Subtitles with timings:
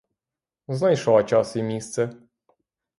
[0.77, 2.11] Знайшла час і місце!